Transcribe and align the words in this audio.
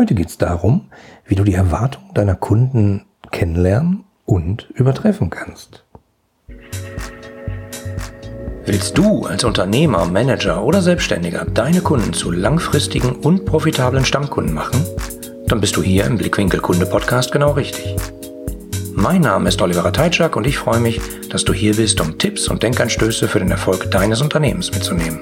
Heute 0.00 0.14
geht 0.14 0.30
es 0.30 0.38
darum, 0.38 0.86
wie 1.26 1.34
du 1.34 1.44
die 1.44 1.52
Erwartungen 1.52 2.14
deiner 2.14 2.34
Kunden 2.34 3.04
kennenlernen 3.32 4.04
und 4.24 4.70
übertreffen 4.70 5.28
kannst. 5.28 5.84
Willst 8.64 8.96
du 8.96 9.26
als 9.26 9.44
Unternehmer, 9.44 10.06
Manager 10.06 10.64
oder 10.64 10.80
Selbstständiger 10.80 11.44
deine 11.44 11.82
Kunden 11.82 12.14
zu 12.14 12.30
langfristigen 12.30 13.10
und 13.10 13.44
profitablen 13.44 14.06
Stammkunden 14.06 14.54
machen? 14.54 14.82
Dann 15.48 15.60
bist 15.60 15.76
du 15.76 15.82
hier 15.82 16.06
im 16.06 16.16
Blickwinkel 16.16 16.60
Kunde 16.60 16.86
Podcast 16.86 17.30
genau 17.30 17.50
richtig. 17.50 17.94
Mein 18.94 19.20
Name 19.20 19.50
ist 19.50 19.60
Oliver 19.60 19.92
Teitschak 19.92 20.34
und 20.34 20.46
ich 20.46 20.56
freue 20.56 20.80
mich, 20.80 20.98
dass 21.28 21.44
du 21.44 21.52
hier 21.52 21.76
bist, 21.76 22.00
um 22.00 22.16
Tipps 22.16 22.48
und 22.48 22.62
Denkanstöße 22.62 23.28
für 23.28 23.40
den 23.40 23.50
Erfolg 23.50 23.90
deines 23.90 24.22
Unternehmens 24.22 24.72
mitzunehmen. 24.72 25.20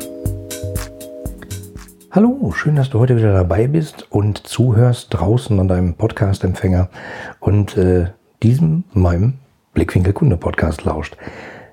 Hallo, 2.18 2.50
schön, 2.52 2.74
dass 2.74 2.90
du 2.90 2.98
heute 2.98 3.16
wieder 3.16 3.32
dabei 3.32 3.68
bist 3.68 4.10
und 4.10 4.38
zuhörst 4.38 5.14
draußen 5.14 5.60
an 5.60 5.68
deinem 5.68 5.94
Podcast-Empfänger 5.94 6.88
und 7.38 7.76
äh, 7.76 8.06
diesem, 8.42 8.82
meinem 8.92 9.34
Blickwinkel 9.72 10.12
Kunde 10.12 10.36
Podcast 10.36 10.84
lauscht. 10.84 11.16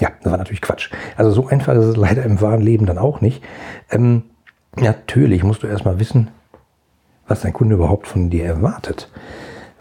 Ja, 0.00 0.10
das 0.22 0.30
war 0.30 0.38
natürlich 0.38 0.60
Quatsch. 0.60 0.90
Also 1.16 1.30
so 1.30 1.48
einfach 1.48 1.74
ist 1.74 1.84
es 1.84 1.96
leider 1.96 2.22
im 2.24 2.40
wahren 2.40 2.60
Leben 2.60 2.86
dann 2.86 2.98
auch 2.98 3.20
nicht. 3.20 3.42
Ähm, 3.90 4.24
natürlich 4.76 5.42
musst 5.42 5.62
du 5.62 5.66
erstmal 5.66 5.98
wissen, 5.98 6.30
was 7.26 7.40
dein 7.40 7.52
Kunde 7.52 7.74
überhaupt 7.74 8.06
von 8.06 8.30
dir 8.30 8.44
erwartet. 8.44 9.10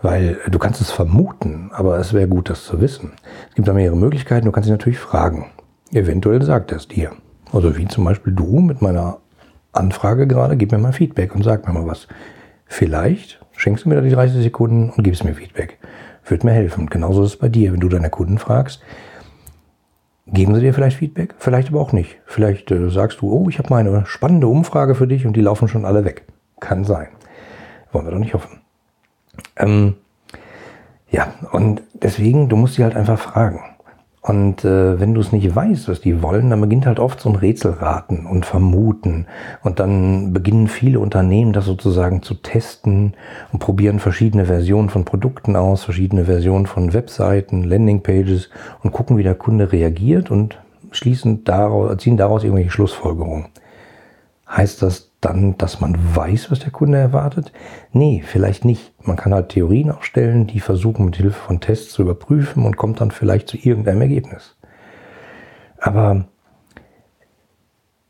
Weil 0.02 0.38
du 0.50 0.60
kannst 0.60 0.80
es 0.80 0.92
vermuten, 0.92 1.72
aber 1.74 1.98
es 1.98 2.14
wäre 2.14 2.28
gut, 2.28 2.50
das 2.50 2.66
zu 2.66 2.80
wissen. 2.82 3.14
Es 3.50 3.56
gibt 3.56 3.68
da 3.68 3.74
mehrere 3.74 3.98
Möglichkeiten. 3.98 4.46
Du 4.46 4.52
kannst 4.52 4.70
ihn 4.70 4.74
natürlich 4.74 5.00
fragen. 5.00 5.48
Eventuell 5.92 6.42
sagt 6.44 6.72
er 6.72 6.78
es 6.78 6.88
dir. 6.88 7.12
Also 7.52 7.78
wie 7.78 7.88
zum 7.88 8.04
Beispiel 8.04 8.34
du 8.34 8.60
mit 8.60 8.82
meiner 8.82 9.18
Anfrage 9.72 10.28
gerade, 10.28 10.58
gib 10.58 10.72
mir 10.72 10.78
mal 10.78 10.94
Feedback 10.94 11.34
und 11.34 11.44
sag 11.44 11.68
mir 11.68 11.74
mal 11.74 11.88
was. 11.88 12.08
Vielleicht 12.66 13.40
schenkst 13.56 13.86
du 13.86 13.90
mir 13.90 13.96
da 13.96 14.02
die 14.02 14.10
30 14.10 14.44
Sekunden 14.44 14.90
und 14.90 15.04
gibst 15.04 15.24
mir 15.24 15.34
Feedback. 15.34 15.78
Wird 16.26 16.44
mir 16.44 16.52
helfen. 16.52 16.88
genauso 16.88 17.24
ist 17.24 17.32
es 17.32 17.38
bei 17.38 17.50
dir, 17.50 17.72
wenn 17.72 17.80
du 17.80 17.90
deine 17.90 18.10
Kunden 18.10 18.38
fragst. 18.38 18.82
Geben 20.28 20.54
sie 20.56 20.62
dir 20.62 20.74
vielleicht 20.74 20.98
Feedback? 20.98 21.36
Vielleicht 21.38 21.70
aber 21.70 21.80
auch 21.80 21.94
nicht. 21.94 22.18
Vielleicht 22.26 22.70
äh, 22.70 22.90
sagst 22.90 23.22
du, 23.22 23.32
oh, 23.32 23.48
ich 23.48 23.60
habe 23.60 23.70
mal 23.70 23.80
eine 23.80 24.06
spannende 24.06 24.48
Umfrage 24.48 24.94
für 24.94 25.08
dich 25.08 25.26
und 25.26 25.38
die 25.38 25.42
laufen 25.42 25.70
schon 25.70 25.86
alle 25.86 26.04
weg. 26.04 26.26
Kann 26.60 26.84
sein. 26.84 27.08
Wollen 27.94 28.06
wir 28.06 28.12
doch 28.12 28.20
nicht 28.20 28.34
hoffen. 28.34 28.60
Ähm, 29.56 29.96
ja, 31.10 31.34
und 31.52 31.82
deswegen, 31.94 32.50
du 32.50 32.56
musst 32.56 32.76
sie 32.76 32.84
halt 32.84 32.96
einfach 32.96 33.20
fragen. 33.20 33.62
Und 34.28 34.66
äh, 34.66 35.00
wenn 35.00 35.14
du 35.14 35.22
es 35.22 35.32
nicht 35.32 35.56
weißt, 35.56 35.88
was 35.88 36.02
die 36.02 36.22
wollen, 36.22 36.50
dann 36.50 36.60
beginnt 36.60 36.86
halt 36.86 37.00
oft 37.00 37.22
so 37.22 37.30
ein 37.30 37.38
Rätselraten 37.38 38.26
und 38.26 38.46
Vermuten. 38.46 39.26
Und 39.64 39.80
dann 39.80 40.34
beginnen 40.34 40.68
viele 40.68 41.00
Unternehmen 41.00 41.54
das 41.54 41.64
sozusagen 41.64 42.22
zu 42.24 42.34
testen 42.34 43.14
und 43.54 43.60
probieren 43.60 44.00
verschiedene 44.00 44.46
Versionen 44.46 44.90
von 44.90 45.06
Produkten 45.06 45.56
aus, 45.56 45.86
verschiedene 45.86 46.26
Versionen 46.26 46.66
von 46.66 46.94
Webseiten, 46.94 47.64
Landingpages 47.64 48.50
und 48.84 48.92
gucken, 48.92 49.18
wie 49.18 49.24
der 49.24 49.36
Kunde 49.36 49.72
reagiert 49.72 50.30
und 50.30 50.58
schließen 50.92 51.46
daraus, 51.46 51.96
ziehen 51.98 52.18
daraus 52.18 52.44
irgendwelche 52.44 52.72
Schlussfolgerungen. 52.72 53.46
Heißt 54.50 54.82
das 54.82 55.07
dann, 55.22 55.58
dass 55.58 55.82
man 55.82 55.98
weiß, 56.16 56.52
was 56.52 56.60
der 56.60 56.72
Kunde 56.72 56.98
erwartet? 56.98 57.52
Nee, 57.92 58.24
vielleicht 58.26 58.66
nicht. 58.66 58.94
Man 59.02 59.18
kann 59.18 59.34
halt 59.34 59.50
Theorien 59.50 59.92
aufstellen, 59.92 60.48
die 60.48 60.60
versuchen 60.60 61.06
mit 61.06 61.16
Hilfe 61.16 61.40
von 61.40 61.60
Tests 61.60 61.92
zu 61.92 62.04
überprüfen 62.04 62.66
und 62.66 62.78
kommt 62.78 63.02
dann 63.02 63.12
vielleicht 63.12 63.48
zu 63.48 63.58
irgendeinem 63.58 64.02
Ergebnis. 64.02 64.56
Aber 65.80 66.26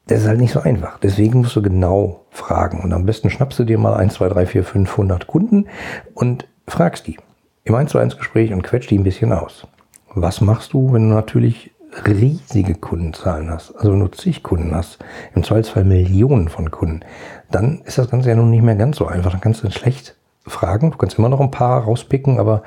das 0.07 0.21
ist 0.21 0.27
halt 0.27 0.39
nicht 0.39 0.53
so 0.53 0.61
einfach. 0.61 0.99
Deswegen 0.99 1.41
musst 1.41 1.55
du 1.55 1.61
genau 1.61 2.25
fragen. 2.29 2.81
Und 2.81 2.93
am 2.93 3.05
besten 3.05 3.29
schnappst 3.29 3.59
du 3.59 3.63
dir 3.63 3.77
mal 3.77 3.95
1, 3.95 4.15
2, 4.15 4.29
3, 4.29 4.45
4, 4.45 4.63
500 4.63 5.27
Kunden 5.27 5.67
und 6.13 6.47
fragst 6.67 7.07
die 7.07 7.17
im 7.63 7.75
1 7.75 7.91
zu 7.91 7.97
1 7.97 8.17
Gespräch 8.17 8.53
und 8.53 8.63
quetscht 8.63 8.89
die 8.89 8.97
ein 8.97 9.03
bisschen 9.03 9.33
aus. 9.33 9.67
Was 10.13 10.41
machst 10.41 10.73
du, 10.73 10.93
wenn 10.93 11.09
du 11.09 11.15
natürlich 11.15 11.71
riesige 12.05 12.75
Kundenzahlen 12.75 13.49
hast, 13.49 13.75
also 13.75 13.91
nur 13.91 14.11
zig 14.11 14.43
Kunden 14.43 14.75
hast, 14.75 14.99
im 15.33 15.43
Zweifelsfall 15.43 15.83
Millionen 15.83 16.49
von 16.49 16.71
Kunden, 16.71 17.01
dann 17.49 17.81
ist 17.85 17.97
das 17.97 18.09
Ganze 18.09 18.29
ja 18.29 18.35
nun 18.35 18.49
nicht 18.49 18.63
mehr 18.63 18.75
ganz 18.75 18.97
so 18.97 19.07
einfach. 19.07 19.31
Dann 19.31 19.41
kannst 19.41 19.63
du 19.63 19.71
schlecht 19.71 20.15
fragen. 20.45 20.91
Du 20.91 20.97
kannst 20.97 21.17
immer 21.17 21.29
noch 21.29 21.39
ein 21.39 21.51
paar 21.51 21.83
rauspicken, 21.83 22.39
aber 22.39 22.63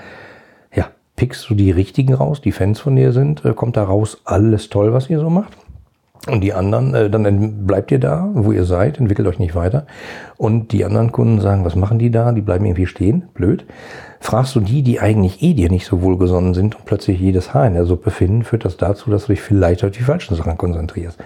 ja, 0.75 0.89
pickst 1.17 1.49
du 1.51 1.55
die 1.55 1.71
richtigen 1.71 2.15
raus, 2.15 2.41
die 2.41 2.53
Fans 2.53 2.81
von 2.81 2.97
dir 2.97 3.13
sind, 3.13 3.45
äh, 3.45 3.55
kommt 3.55 3.77
da 3.77 3.85
raus 3.85 4.21
alles 4.25 4.69
toll, 4.69 4.93
was 4.93 5.11
ihr 5.11 5.21
so 5.21 5.31
macht. 5.31 5.57
Und 6.27 6.43
die 6.43 6.53
anderen, 6.53 6.95
äh, 6.95 7.09
dann 7.09 7.67
bleibt 7.67 7.91
ihr 7.91 7.99
da, 7.99 8.29
wo 8.35 8.53
ihr 8.53 8.65
seid, 8.65 8.99
entwickelt 8.99 9.27
euch 9.27 9.39
nicht 9.39 9.55
weiter. 9.55 9.87
Und 10.37 10.73
die 10.73 10.85
anderen 10.85 11.13
Kunden 11.13 11.41
sagen, 11.41 11.65
was 11.65 11.77
machen 11.77 11.99
die 11.99 12.11
da? 12.11 12.33
Die 12.33 12.43
bleiben 12.43 12.67
irgendwie 12.67 12.87
stehen, 12.87 13.29
blöd. 13.33 13.65
Fragst 14.21 14.55
du 14.55 14.61
die, 14.61 14.83
die 14.83 15.01
eigentlich 15.01 15.43
eh 15.43 15.55
dir 15.55 15.71
nicht 15.71 15.87
so 15.87 16.03
wohlgesonnen 16.03 16.53
sind 16.53 16.77
und 16.77 16.85
plötzlich 16.85 17.19
jedes 17.19 17.55
Haar 17.55 17.67
in 17.67 17.75
der 17.75 17.87
Suppe 17.87 18.11
finden, 18.11 18.45
führt 18.45 18.67
das 18.67 18.77
dazu, 18.77 19.11
dass 19.11 19.27
du 19.27 19.33
dich 19.33 19.41
vielleicht 19.41 19.83
auf 19.83 19.93
die 19.93 20.03
falschen 20.03 20.37
Sachen 20.37 20.59
konzentrierst. 20.59 21.19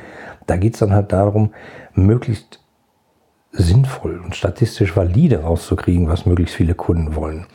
Da 0.47 0.57
geht's 0.57 0.79
dann 0.79 0.93
halt 0.93 1.13
darum, 1.13 1.51
möglichst 1.95 2.61
sinnvoll 3.51 4.21
und 4.25 4.37
statistisch 4.37 4.97
valide 4.97 5.43
rauszukriegen, 5.43 6.09
was 6.09 6.27
möglichst 6.27 6.55
viele 6.55 6.75
Kunden 6.75 7.17
wollen. 7.17 7.47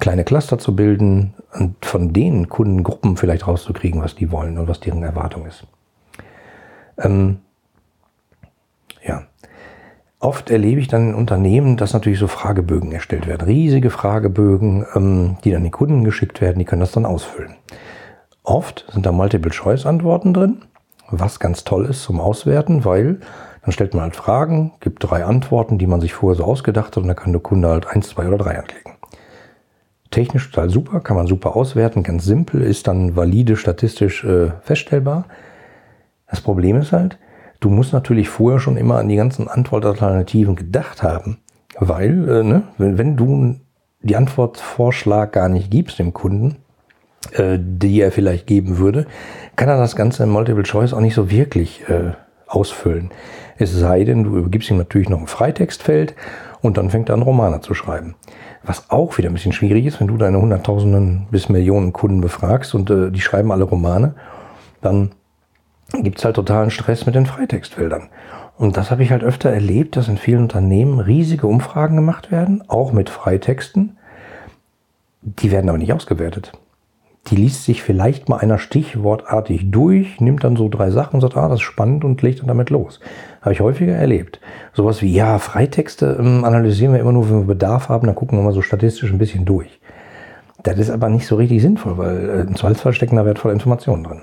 Kleine 0.00 0.24
Cluster 0.24 0.58
zu 0.58 0.76
bilden 0.76 1.34
und 1.52 1.84
von 1.84 2.12
den 2.12 2.48
Kundengruppen 2.48 3.16
vielleicht 3.16 3.46
rauszukriegen, 3.46 4.02
was 4.02 4.14
die 4.14 4.30
wollen 4.30 4.58
und 4.58 4.68
was 4.68 4.80
deren 4.80 5.02
Erwartung 5.02 5.46
ist. 5.46 5.66
Ähm, 6.98 7.38
ja. 9.04 9.22
Oft 10.18 10.50
erlebe 10.50 10.80
ich 10.80 10.88
dann 10.88 11.10
in 11.10 11.14
Unternehmen, 11.14 11.76
dass 11.76 11.92
natürlich 11.92 12.18
so 12.18 12.26
Fragebögen 12.26 12.92
erstellt 12.92 13.26
werden. 13.26 13.46
Riesige 13.46 13.90
Fragebögen, 13.90 14.86
ähm, 14.94 15.36
die 15.44 15.50
dann 15.50 15.62
den 15.62 15.72
Kunden 15.72 16.04
geschickt 16.04 16.40
werden, 16.40 16.58
die 16.58 16.64
können 16.64 16.80
das 16.80 16.92
dann 16.92 17.06
ausfüllen. 17.06 17.54
Oft 18.42 18.86
sind 18.92 19.04
da 19.04 19.12
Multiple-Choice-Antworten 19.12 20.32
drin, 20.32 20.62
was 21.10 21.40
ganz 21.40 21.64
toll 21.64 21.86
ist 21.86 22.02
zum 22.02 22.20
Auswerten, 22.20 22.84
weil 22.84 23.20
dann 23.62 23.72
stellt 23.72 23.94
man 23.94 24.04
halt 24.04 24.14
Fragen, 24.14 24.74
gibt 24.78 25.02
drei 25.02 25.24
Antworten, 25.24 25.76
die 25.76 25.88
man 25.88 26.00
sich 26.00 26.14
vorher 26.14 26.36
so 26.36 26.44
ausgedacht 26.44 26.96
hat 26.96 26.98
und 26.98 27.08
dann 27.08 27.16
kann 27.16 27.32
der 27.32 27.42
Kunde 27.42 27.68
halt 27.68 27.88
eins, 27.88 28.08
zwei 28.10 28.28
oder 28.28 28.38
drei 28.38 28.56
anklicken. 28.56 28.92
Technisch 30.12 30.48
total 30.50 30.70
super, 30.70 31.00
kann 31.00 31.16
man 31.16 31.26
super 31.26 31.56
auswerten, 31.56 32.04
ganz 32.04 32.24
simpel, 32.24 32.62
ist 32.62 32.86
dann 32.86 33.16
valide 33.16 33.56
statistisch 33.56 34.24
äh, 34.24 34.52
feststellbar. 34.62 35.24
Das 36.28 36.40
Problem 36.40 36.76
ist 36.76 36.92
halt, 36.92 37.18
du 37.60 37.70
musst 37.70 37.92
natürlich 37.92 38.28
vorher 38.28 38.60
schon 38.60 38.76
immer 38.76 38.98
an 38.98 39.08
die 39.08 39.16
ganzen 39.16 39.48
Antwortalternativen 39.48 40.56
gedacht 40.56 41.02
haben. 41.02 41.38
Weil, 41.78 42.28
äh, 42.28 42.42
ne, 42.42 42.62
wenn, 42.78 42.98
wenn 42.98 43.16
du 43.16 43.56
die 44.00 44.16
Antwortvorschlag 44.16 45.32
gar 45.32 45.48
nicht 45.48 45.70
gibst 45.70 45.98
dem 45.98 46.12
Kunden, 46.12 46.56
äh, 47.32 47.58
die 47.60 48.00
er 48.00 48.12
vielleicht 48.12 48.46
geben 48.46 48.78
würde, 48.78 49.06
kann 49.56 49.68
er 49.68 49.78
das 49.78 49.96
Ganze 49.96 50.22
in 50.22 50.30
Multiple 50.30 50.62
Choice 50.62 50.94
auch 50.94 51.00
nicht 51.00 51.14
so 51.14 51.30
wirklich 51.30 51.88
äh, 51.88 52.12
ausfüllen. 52.46 53.10
Es 53.58 53.72
sei 53.72 54.04
denn, 54.04 54.24
du 54.24 54.36
übergibst 54.36 54.70
ihm 54.70 54.76
natürlich 54.76 55.08
noch 55.08 55.20
ein 55.20 55.26
Freitextfeld 55.26 56.14
und 56.60 56.76
dann 56.76 56.90
fängt 56.90 57.08
er 57.08 57.14
an, 57.14 57.22
Romane 57.22 57.60
zu 57.60 57.74
schreiben. 57.74 58.14
Was 58.62 58.90
auch 58.90 59.18
wieder 59.18 59.30
ein 59.30 59.34
bisschen 59.34 59.52
schwierig 59.52 59.86
ist, 59.86 60.00
wenn 60.00 60.08
du 60.08 60.16
deine 60.16 60.40
Hunderttausenden 60.40 61.26
bis 61.30 61.48
Millionen 61.48 61.92
Kunden 61.92 62.20
befragst 62.20 62.74
und 62.74 62.90
äh, 62.90 63.10
die 63.10 63.20
schreiben 63.20 63.52
alle 63.52 63.64
Romane, 63.64 64.14
dann 64.80 65.10
gibt 66.02 66.18
es 66.18 66.24
halt 66.24 66.36
totalen 66.36 66.70
Stress 66.70 67.06
mit 67.06 67.14
den 67.14 67.26
Freitextfeldern. 67.26 68.08
Und 68.56 68.76
das 68.76 68.90
habe 68.90 69.02
ich 69.02 69.10
halt 69.10 69.22
öfter 69.22 69.50
erlebt, 69.50 69.96
dass 69.96 70.08
in 70.08 70.16
vielen 70.16 70.42
Unternehmen 70.42 71.00
riesige 71.00 71.46
Umfragen 71.46 71.96
gemacht 71.96 72.30
werden, 72.30 72.64
auch 72.68 72.92
mit 72.92 73.10
Freitexten. 73.10 73.98
Die 75.20 75.50
werden 75.50 75.68
aber 75.68 75.78
nicht 75.78 75.92
ausgewertet. 75.92 76.52
Die 77.28 77.36
liest 77.36 77.64
sich 77.64 77.82
vielleicht 77.82 78.28
mal 78.28 78.38
einer 78.38 78.58
stichwortartig 78.58 79.70
durch, 79.70 80.20
nimmt 80.20 80.44
dann 80.44 80.54
so 80.54 80.68
drei 80.68 80.90
Sachen 80.90 81.16
und 81.16 81.20
sagt, 81.22 81.36
ah, 81.36 81.48
das 81.48 81.56
ist 81.58 81.62
spannend 81.62 82.04
und 82.04 82.22
legt 82.22 82.40
dann 82.40 82.46
damit 82.46 82.70
los. 82.70 83.00
Habe 83.42 83.52
ich 83.52 83.60
häufiger 83.60 83.94
erlebt. 83.94 84.40
Sowas 84.72 85.02
wie, 85.02 85.12
ja, 85.12 85.38
Freitexte 85.38 86.16
ähm, 86.20 86.44
analysieren 86.44 86.92
wir 86.92 87.00
immer 87.00 87.12
nur, 87.12 87.28
wenn 87.28 87.40
wir 87.40 87.46
Bedarf 87.46 87.88
haben, 87.88 88.06
dann 88.06 88.14
gucken 88.14 88.38
wir 88.38 88.44
mal 88.44 88.52
so 88.52 88.62
statistisch 88.62 89.10
ein 89.10 89.18
bisschen 89.18 89.44
durch. 89.44 89.80
Das 90.62 90.78
ist 90.78 90.90
aber 90.90 91.08
nicht 91.08 91.26
so 91.26 91.36
richtig 91.36 91.62
sinnvoll, 91.62 91.98
weil 91.98 92.30
äh, 92.30 92.40
im 92.42 92.54
Zweifelsfall 92.54 92.92
stecken 92.92 93.16
da 93.16 93.24
wertvolle 93.24 93.54
Informationen 93.54 94.04
drin. 94.04 94.22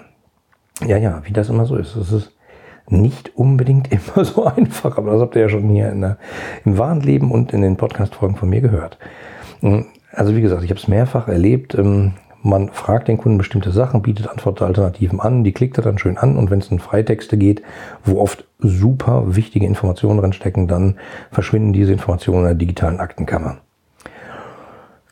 Ja, 0.81 0.97
ja, 0.97 1.21
wie 1.25 1.33
das 1.33 1.49
immer 1.49 1.65
so 1.65 1.75
ist. 1.75 1.95
Es 1.95 2.11
ist 2.11 2.31
nicht 2.87 3.35
unbedingt 3.35 3.91
immer 3.91 4.25
so 4.25 4.45
einfach, 4.45 4.97
aber 4.97 5.11
das 5.11 5.21
habt 5.21 5.35
ihr 5.35 5.43
ja 5.43 5.49
schon 5.49 5.69
hier 5.69 5.93
der, 5.93 6.17
im 6.65 6.77
wahren 6.77 7.01
Leben 7.01 7.31
und 7.31 7.53
in 7.53 7.61
den 7.61 7.77
Podcast-Folgen 7.77 8.35
von 8.35 8.49
mir 8.49 8.61
gehört. 8.61 8.97
Hm, 9.61 9.85
also 10.11 10.35
wie 10.35 10.41
gesagt, 10.41 10.63
ich 10.63 10.69
habe 10.69 10.79
es 10.79 10.87
mehrfach 10.87 11.27
erlebt. 11.27 11.75
Ähm, 11.75 12.13
man 12.45 12.69
fragt 12.69 13.07
den 13.07 13.17
Kunden 13.17 13.37
bestimmte 13.37 13.71
Sachen, 13.71 14.01
bietet 14.01 14.27
Antwortalternativen 14.27 15.21
an, 15.21 15.45
die 15.45 15.53
klickt 15.53 15.77
er 15.77 15.83
dann 15.83 15.97
schön 15.97 16.17
an 16.17 16.35
und 16.35 16.51
wenn 16.51 16.59
es 16.59 16.69
in 16.69 16.79
Freitexte 16.79 17.37
geht, 17.37 17.63
wo 18.03 18.19
oft 18.19 18.45
super 18.59 19.35
wichtige 19.37 19.65
Informationen 19.65 20.19
drin 20.19 20.33
stecken, 20.33 20.67
dann 20.67 20.95
verschwinden 21.31 21.71
diese 21.71 21.93
Informationen 21.93 22.39
in 22.39 22.45
der 22.45 22.55
digitalen 22.55 22.99
Aktenkammer. 22.99 23.59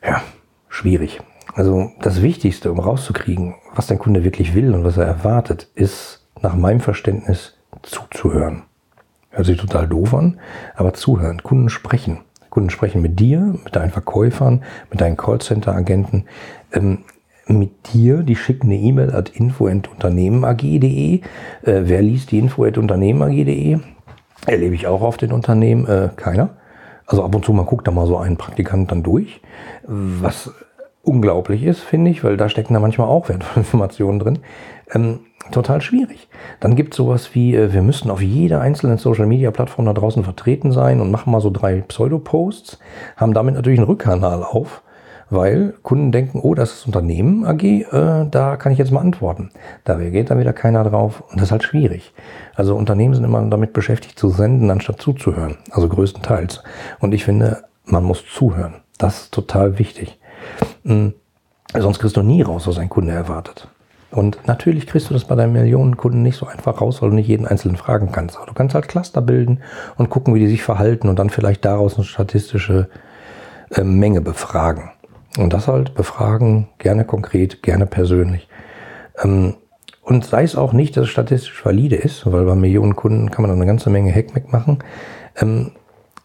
Ja, 0.04 0.20
schwierig. 0.68 1.20
Also 1.54 1.90
das 2.00 2.22
Wichtigste, 2.22 2.72
um 2.72 2.78
rauszukriegen, 2.78 3.54
was 3.74 3.86
dein 3.86 3.98
Kunde 3.98 4.24
wirklich 4.24 4.54
will 4.54 4.74
und 4.74 4.84
was 4.84 4.96
er 4.96 5.04
erwartet, 5.04 5.68
ist 5.74 6.26
nach 6.40 6.54
meinem 6.54 6.80
Verständnis 6.80 7.54
zuzuhören. 7.82 8.62
Hört 9.30 9.46
sich 9.46 9.58
total 9.58 9.86
doof 9.86 10.14
an, 10.14 10.40
aber 10.74 10.94
zuhören, 10.94 11.42
Kunden 11.42 11.68
sprechen. 11.68 12.20
Kunden 12.50 12.70
sprechen 12.70 13.00
mit 13.00 13.18
dir, 13.18 13.54
mit 13.64 13.76
deinen 13.76 13.90
Verkäufern, 13.90 14.62
mit 14.90 15.00
deinen 15.00 15.16
Callcenter-Agenten. 15.16 16.24
Ähm, 16.72 16.98
mit 17.46 17.92
dir, 17.92 18.22
die 18.22 18.36
schicken 18.36 18.66
eine 18.66 18.76
E-Mail 18.76 19.10
at 19.14 19.30
info.unternehmenag.de. 19.30 21.14
Äh, 21.16 21.20
wer 21.62 22.02
liest 22.02 22.30
die 22.30 22.38
info.unternehmenag.de? 22.38 23.78
Erlebe 24.46 24.74
ich 24.74 24.86
auch 24.86 25.02
auf 25.02 25.16
den 25.16 25.32
Unternehmen, 25.32 25.86
äh, 25.86 26.10
keiner. 26.14 26.50
Also 27.06 27.24
ab 27.24 27.34
und 27.34 27.44
zu 27.44 27.52
mal 27.52 27.64
guckt 27.64 27.86
da 27.86 27.90
mal 27.90 28.06
so 28.06 28.18
ein 28.18 28.36
Praktikant 28.36 28.90
dann 28.92 29.02
durch, 29.02 29.40
was 29.86 30.50
unglaublich 31.02 31.64
ist, 31.64 31.80
finde 31.80 32.10
ich, 32.10 32.24
weil 32.24 32.36
da 32.36 32.48
stecken 32.48 32.74
da 32.74 32.80
manchmal 32.80 33.08
auch 33.08 33.28
wertvolle 33.28 33.56
Informationen 33.64 34.18
drin. 34.18 34.38
Ähm, 34.94 35.20
total 35.50 35.80
schwierig. 35.80 36.28
Dann 36.60 36.76
gibt 36.76 36.94
es 36.94 36.96
sowas 36.96 37.34
wie, 37.34 37.54
äh, 37.54 37.72
wir 37.72 37.82
müssten 37.82 38.10
auf 38.10 38.22
jeder 38.22 38.60
einzelnen 38.60 38.98
Social-Media-Plattform 38.98 39.86
da 39.86 39.92
draußen 39.92 40.24
vertreten 40.24 40.72
sein 40.72 41.00
und 41.00 41.10
machen 41.10 41.32
mal 41.32 41.40
so 41.40 41.50
drei 41.50 41.80
Pseudo-Posts, 41.80 42.78
haben 43.16 43.34
damit 43.34 43.54
natürlich 43.54 43.78
einen 43.78 43.88
Rückkanal 43.88 44.42
auf 44.42 44.82
weil 45.32 45.74
Kunden 45.82 46.12
denken, 46.12 46.40
oh, 46.42 46.54
das 46.54 46.72
ist 46.72 46.86
Unternehmen 46.86 47.46
AG, 47.46 47.62
äh, 47.64 48.26
da 48.30 48.56
kann 48.56 48.70
ich 48.70 48.78
jetzt 48.78 48.92
mal 48.92 49.00
antworten. 49.00 49.50
Da 49.84 49.94
reagiert 49.94 50.30
dann 50.30 50.38
wieder 50.38 50.52
keiner 50.52 50.84
drauf 50.84 51.22
und 51.30 51.36
das 51.36 51.44
ist 51.44 51.52
halt 51.52 51.62
schwierig. 51.62 52.12
Also 52.54 52.76
Unternehmen 52.76 53.14
sind 53.14 53.24
immer 53.24 53.42
damit 53.48 53.72
beschäftigt 53.72 54.18
zu 54.18 54.28
senden, 54.28 54.70
anstatt 54.70 55.00
zuzuhören, 55.00 55.56
also 55.70 55.88
größtenteils. 55.88 56.62
Und 57.00 57.14
ich 57.14 57.24
finde, 57.24 57.64
man 57.86 58.04
muss 58.04 58.24
zuhören. 58.26 58.74
Das 58.98 59.22
ist 59.22 59.34
total 59.34 59.78
wichtig. 59.78 60.18
Mhm. 60.84 61.14
Sonst 61.74 62.00
kriegst 62.00 62.16
du 62.16 62.22
nie 62.22 62.42
raus, 62.42 62.66
was 62.66 62.78
ein 62.78 62.90
Kunde 62.90 63.12
erwartet. 63.12 63.68
Und 64.10 64.46
natürlich 64.46 64.86
kriegst 64.86 65.08
du 65.08 65.14
das 65.14 65.24
bei 65.24 65.34
deinen 65.34 65.54
Millionen 65.54 65.96
Kunden 65.96 66.22
nicht 66.22 66.36
so 66.36 66.46
einfach 66.46 66.82
raus, 66.82 67.00
weil 67.00 67.08
du 67.08 67.16
nicht 67.16 67.28
jeden 67.28 67.46
einzelnen 67.46 67.76
fragen 67.76 68.12
kannst. 68.12 68.36
Aber 68.36 68.46
du 68.46 68.52
kannst 68.52 68.74
halt 68.74 68.88
Cluster 68.88 69.22
bilden 69.22 69.60
und 69.96 70.10
gucken, 70.10 70.34
wie 70.34 70.40
die 70.40 70.48
sich 70.48 70.62
verhalten 70.62 71.08
und 71.08 71.18
dann 71.18 71.30
vielleicht 71.30 71.64
daraus 71.64 71.96
eine 71.96 72.04
statistische 72.04 72.90
äh, 73.70 73.82
Menge 73.82 74.20
befragen. 74.20 74.90
Und 75.38 75.54
das 75.54 75.66
halt 75.66 75.94
befragen, 75.94 76.68
gerne 76.76 77.06
konkret, 77.06 77.62
gerne 77.62 77.86
persönlich. 77.86 78.48
Ähm, 79.22 79.54
und 80.02 80.26
sei 80.26 80.42
es 80.42 80.56
auch 80.56 80.74
nicht, 80.74 80.96
dass 80.96 81.04
es 81.04 81.10
statistisch 81.10 81.64
valide 81.64 81.96
ist, 81.96 82.30
weil 82.30 82.44
bei 82.44 82.54
Millionen 82.54 82.96
Kunden 82.96 83.30
kann 83.30 83.42
man 83.42 83.50
dann 83.50 83.58
eine 83.58 83.66
ganze 83.66 83.88
Menge 83.88 84.12
Hackmack 84.14 84.52
machen. 84.52 84.80
Ähm, 85.40 85.72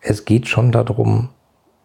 es 0.01 0.25
geht 0.25 0.47
schon 0.49 0.73
darum 0.73 1.29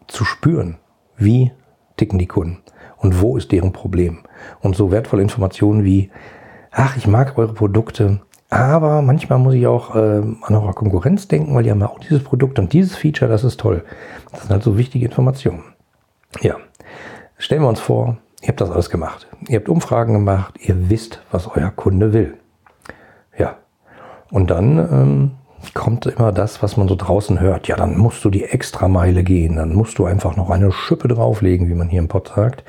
zu 0.07 0.25
spüren, 0.25 0.77
wie 1.15 1.51
ticken 1.97 2.19
die 2.19 2.27
Kunden 2.27 2.59
und 2.97 3.21
wo 3.21 3.37
ist 3.37 3.51
deren 3.51 3.73
Problem. 3.73 4.19
Und 4.61 4.75
so 4.75 4.91
wertvolle 4.91 5.21
Informationen 5.21 5.83
wie, 5.83 6.11
ach, 6.71 6.97
ich 6.97 7.07
mag 7.07 7.37
eure 7.37 7.53
Produkte, 7.53 8.21
aber 8.49 9.01
manchmal 9.01 9.39
muss 9.39 9.55
ich 9.55 9.67
auch 9.67 9.95
äh, 9.95 10.21
an 10.41 10.55
eure 10.55 10.73
Konkurrenz 10.73 11.27
denken, 11.27 11.55
weil 11.55 11.63
die 11.63 11.71
haben 11.71 11.79
ja 11.79 11.89
auch 11.89 11.99
dieses 11.99 12.23
Produkt 12.23 12.59
und 12.59 12.73
dieses 12.73 12.95
Feature, 12.95 13.29
das 13.29 13.43
ist 13.43 13.59
toll. 13.59 13.83
Das 14.31 14.41
sind 14.41 14.51
halt 14.51 14.63
so 14.63 14.77
wichtige 14.77 15.05
Informationen. 15.05 15.63
Ja, 16.41 16.57
Stellen 17.43 17.61
wir 17.61 17.67
uns 17.67 17.81
vor, 17.81 18.19
ihr 18.41 18.47
habt 18.47 18.61
das 18.61 18.71
alles 18.71 18.89
gemacht. 18.89 19.27
Ihr 19.49 19.59
habt 19.59 19.67
Umfragen 19.67 20.13
gemacht, 20.13 20.55
ihr 20.61 20.89
wisst, 20.89 21.21
was 21.29 21.45
euer 21.45 21.71
Kunde 21.71 22.13
will. 22.13 22.37
Ja. 23.37 23.57
Und 24.31 24.49
dann 24.49 24.77
ähm, 24.77 25.31
kommt 25.73 26.05
immer 26.05 26.31
das, 26.31 26.61
was 26.61 26.77
man 26.77 26.87
so 26.87 26.95
draußen 26.95 27.39
hört. 27.39 27.67
Ja, 27.67 27.75
dann 27.75 27.97
musst 27.97 28.23
du 28.25 28.29
die 28.29 28.43
Extrameile 28.43 29.23
gehen, 29.23 29.55
dann 29.55 29.73
musst 29.73 29.97
du 29.99 30.05
einfach 30.05 30.35
noch 30.35 30.49
eine 30.49 30.71
Schippe 30.71 31.07
drauflegen, 31.07 31.69
wie 31.69 31.75
man 31.75 31.89
hier 31.89 31.99
im 31.99 32.07
Pod 32.07 32.33
sagt. 32.35 32.63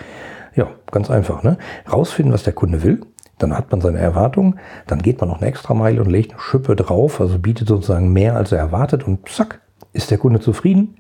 Ja, 0.55 0.69
ganz 0.91 1.11
einfach. 1.11 1.43
Ne? 1.43 1.59
Rausfinden, 1.91 2.33
was 2.33 2.45
der 2.45 2.53
Kunde 2.53 2.83
will. 2.83 3.01
Dann 3.39 3.57
hat 3.57 3.71
man 3.73 3.81
seine 3.81 3.99
Erwartungen, 3.99 4.61
dann 4.87 5.03
geht 5.03 5.21
man 5.21 5.29
noch 5.29 5.39
eine 5.39 5.49
Extrameile 5.49 6.01
und 6.01 6.09
legt 6.09 6.33
eine 6.33 6.41
Schippe 6.41 6.77
drauf, 6.77 7.21
also 7.21 7.39
bietet 7.39 7.67
sozusagen 7.67 8.13
mehr, 8.13 8.37
als 8.37 8.53
er 8.53 8.59
erwartet 8.59 9.07
und 9.09 9.29
zack, 9.29 9.61
ist 9.93 10.13
der 10.13 10.19
Kunde 10.19 10.39
zufrieden, 10.39 10.99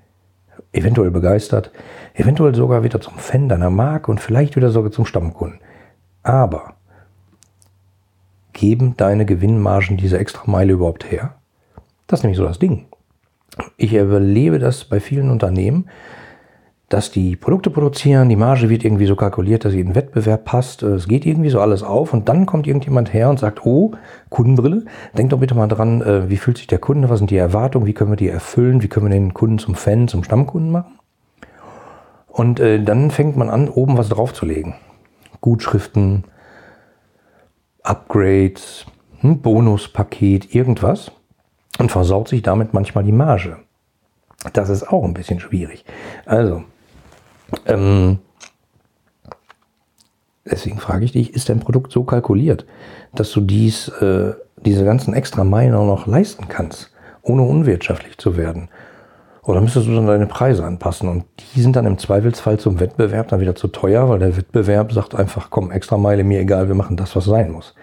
eventuell 0.73 1.13
begeistert, 1.13 1.71
eventuell 2.13 2.55
sogar 2.55 2.83
wieder 2.83 3.01
zum 3.01 3.15
Fan 3.19 3.49
deiner 3.49 3.71
Marke 3.71 4.11
und 4.11 4.21
vielleicht 4.21 4.57
wieder 4.57 4.71
sogar 4.71 4.91
zum 4.91 5.07
Stammkunden. 5.07 5.61
Aber 6.25 6.75
geben 8.53 8.97
deine 8.97 9.27
Gewinnmargen 9.27 9.97
diese 9.97 10.19
extra 10.19 10.51
Meile 10.51 10.73
überhaupt 10.73 11.11
her? 11.11 11.35
Das 12.07 12.21
ist 12.21 12.25
nämlich 12.25 12.39
so 12.39 12.45
das 12.45 12.59
Ding. 12.59 12.87
Ich 13.77 13.93
erlebe 13.95 14.59
das 14.59 14.85
bei 14.85 15.01
vielen 15.01 15.31
Unternehmen, 15.31 15.89
dass 16.89 17.11
die 17.11 17.35
Produkte 17.35 17.71
produzieren, 17.71 18.29
die 18.29 18.37
Marge 18.37 18.69
wird 18.69 18.85
irgendwie 18.85 19.07
so 19.07 19.17
kalkuliert, 19.17 19.65
dass 19.65 19.73
sie 19.73 19.81
in 19.81 19.89
den 19.89 19.95
Wettbewerb 19.95 20.45
passt. 20.45 20.83
Es 20.83 21.09
geht 21.09 21.25
irgendwie 21.25 21.51
so 21.51 21.61
alles 21.61 21.83
auf 21.83 22.13
und 22.13 22.29
dann 22.29 22.47
kommt 22.47 22.67
irgendjemand 22.67 23.13
her 23.13 23.31
und 23.31 23.39
sagt, 23.39 23.65
oh, 23.65 23.93
Kundenbrille, 24.29 24.85
denk 25.17 25.31
doch 25.31 25.39
bitte 25.39 25.55
mal 25.55 25.67
dran, 25.67 26.03
äh, 26.03 26.29
wie 26.29 26.37
fühlt 26.37 26.59
sich 26.59 26.67
der 26.67 26.79
Kunde, 26.79 27.09
was 27.09 27.19
sind 27.19 27.31
die 27.31 27.37
Erwartungen, 27.37 27.87
wie 27.87 27.95
können 27.95 28.13
wir 28.13 28.17
die 28.17 28.29
erfüllen, 28.29 28.83
wie 28.83 28.89
können 28.89 29.07
wir 29.07 29.11
den 29.11 29.35
Kunden 29.35 29.59
zum 29.59 29.75
Fan, 29.75 30.09
zum 30.09 30.25
Stammkunden 30.25 30.71
machen. 30.71 30.99
Und 32.29 32.61
äh, 32.61 32.83
dann 32.83 33.11
fängt 33.11 33.37
man 33.37 33.49
an, 33.49 33.69
oben 33.69 33.97
was 33.97 34.09
draufzulegen. 34.11 34.75
Gutschriften, 35.41 36.25
Upgrades, 37.83 38.87
ein 39.23 39.41
Bonuspaket, 39.41 40.55
irgendwas 40.55 41.13
und 41.79 41.91
versaut 41.91 42.29
sich 42.29 42.43
damit 42.43 42.75
manchmal 42.75 43.05
die 43.05 43.13
Marge. 43.13 43.59
Das 44.53 44.69
ist 44.69 44.89
auch 44.89 45.05
ein 45.05 45.15
bisschen 45.15 45.41
schwierig. 45.41 45.85
Also, 46.27 46.65
ähm, 47.67 48.19
deswegen 50.45 50.79
frage 50.79 51.05
ich 51.05 51.13
dich, 51.13 51.35
ist 51.35 51.49
dein 51.49 51.61
Produkt 51.61 51.93
so 51.93 52.05
kalkuliert, 52.05 52.67
dass 53.15 53.31
du 53.33 53.41
dies, 53.41 53.89
äh, 53.89 54.35
diese 54.57 54.85
ganzen 54.85 55.15
extra 55.15 55.45
Meilen 55.45 55.75
auch 55.75 55.87
noch 55.87 56.07
leisten 56.07 56.49
kannst, 56.49 56.93
ohne 57.23 57.43
unwirtschaftlich 57.43 58.19
zu 58.19 58.37
werden? 58.37 58.69
Oder 59.43 59.61
müsstest 59.61 59.87
du 59.87 59.95
dann 59.95 60.07
deine 60.07 60.27
Preise 60.27 60.65
anpassen? 60.65 61.09
Und 61.09 61.25
die 61.55 61.61
sind 61.61 61.77
dann 61.77 61.85
im 61.85 61.99
Zweifelsfall 61.99 62.59
zum 62.59 62.81
Wettbewerb 62.81 63.29
dann 63.29 63.41
wieder 63.41 63.55
zu 63.55 63.69
teuer, 63.69 64.09
weil 64.09 64.19
der 64.19 64.37
Wettbewerb 64.37 64.93
sagt 64.93 65.15
einfach, 65.15 65.51
komm, 65.51 65.71
extra 65.71 65.99
Meile, 65.99 66.25
mir 66.25 66.41
egal, 66.41 66.69
wir 66.69 66.75
machen 66.75 66.97
das, 66.97 67.15
was 67.15 67.27
sein 67.27 67.51
muss. 67.51 67.75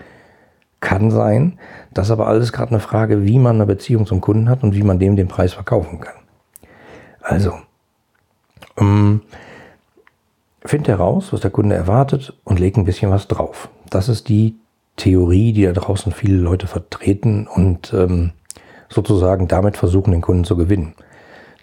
Kann 0.82 1.12
sein, 1.12 1.58
das 1.94 2.08
ist 2.08 2.12
aber 2.12 2.28
alles 2.28 2.52
gerade 2.52 2.72
eine 2.72 2.80
Frage, 2.80 3.26
wie 3.26 3.40
man 3.40 3.56
eine 3.56 3.66
Beziehung 3.66 4.06
zum 4.06 4.20
Kunden 4.20 4.50
hat 4.50 4.64
und 4.64 4.76
wie 4.76 4.84
man 4.84 5.00
dem 5.00 5.16
den 5.16 5.28
Preis 5.28 5.54
verkaufen 5.54 6.02
kann. 6.02 6.16
Also, 7.22 7.54
ähm, 8.78 9.22
Find 10.64 10.88
heraus, 10.88 11.34
was 11.34 11.42
der 11.42 11.50
Kunde 11.50 11.76
erwartet 11.76 12.34
und 12.44 12.60
leg 12.60 12.78
ein 12.78 12.86
bisschen 12.86 13.10
was 13.10 13.28
drauf. 13.28 13.70
Das 13.90 14.10
ist 14.10 14.30
die 14.30 14.56
Theorie, 14.96 15.54
die 15.54 15.64
da 15.64 15.72
draußen 15.72 16.12
viele 16.12 16.38
Leute 16.38 16.68
vertreten 16.68 17.48
und 17.48 17.92
ähm, 17.94 18.34
sozusagen 18.88 19.48
damit 19.48 19.78
versuchen, 19.78 20.12
den 20.12 20.22
Kunden 20.22 20.44
zu 20.44 20.56
gewinnen. 20.56 20.94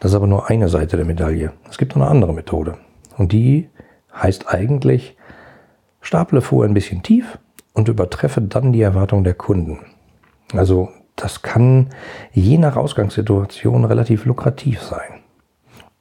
Das 0.01 0.11
ist 0.11 0.17
aber 0.17 0.27
nur 0.27 0.51
eine 0.51 0.69
Seite 0.69 0.97
der 0.97 1.07
Medaille. 1.07 1.53
Es 1.71 1.79
gibt 1.79 1.95
noch 1.95 2.03
eine 2.03 2.11
andere 2.11 2.35
Methode. 2.35 2.77
Und 3.17 3.31
die 3.33 3.69
heißt 4.15 4.49
eigentlich, 4.49 5.17
staple 6.01 6.41
vorher 6.41 6.69
ein 6.69 6.75
bisschen 6.75 7.03
tief 7.05 7.39
und 7.79 7.89
übertreffe 7.89 8.43
dann 8.43 8.73
die 8.73 8.83
Erwartung 8.83 9.23
der 9.23 9.35
Kunden. 9.35 9.79
Also 10.53 10.89
das 11.15 11.43
kann 11.43 11.91
je 12.33 12.59
nach 12.59 12.77
Ausgangssituation 12.77 13.85
relativ 13.85 14.25
lukrativ 14.25 14.83
sein. 14.83 15.21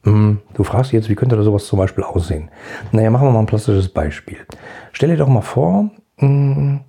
Hm, 0.03 0.39
du 0.55 0.63
fragst 0.63 0.91
jetzt, 0.91 1.07
wie 1.07 1.13
könnte 1.13 1.37
da 1.37 1.43
sowas 1.43 1.67
zum 1.67 1.77
Beispiel 1.77 2.03
aussehen? 2.03 2.49
Naja, 2.91 3.11
machen 3.11 3.27
wir 3.27 3.31
mal 3.31 3.41
ein 3.41 3.45
plastisches 3.45 3.89
Beispiel. 3.89 4.37
Stell 4.91 5.09
dir 5.09 5.17
doch 5.17 5.27
mal 5.27 5.41
vor, 5.41 5.91
hm, 6.17 6.79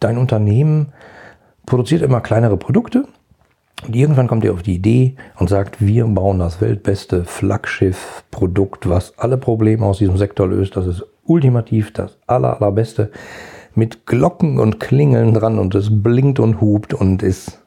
dein 0.00 0.16
Unternehmen 0.16 0.92
produziert 1.66 2.00
immer 2.00 2.22
kleinere 2.22 2.56
Produkte 2.56 3.06
Und 3.86 3.94
irgendwann 3.94 4.28
kommt 4.28 4.44
ihr 4.44 4.54
auf 4.54 4.62
die 4.62 4.76
Idee 4.76 5.16
und 5.38 5.50
sagt, 5.50 5.84
wir 5.84 6.06
bauen 6.06 6.38
das 6.38 6.62
weltbeste 6.62 7.26
Flaggschiff-Produkt, 7.26 8.88
was 8.88 9.18
alle 9.18 9.36
Probleme 9.36 9.84
aus 9.84 9.98
diesem 9.98 10.16
Sektor 10.16 10.48
löst. 10.48 10.76
Das 10.76 10.86
ist 10.86 11.04
ultimativ 11.26 11.92
das 11.92 12.16
aller, 12.26 12.56
allerbeste 12.56 13.10
mit 13.74 14.06
Glocken 14.06 14.58
und 14.58 14.80
Klingeln 14.80 15.34
dran 15.34 15.58
und 15.58 15.74
es 15.74 15.88
blinkt 15.90 16.40
und 16.40 16.60
hupt 16.60 16.94
und 16.94 17.22
ist 17.22 17.60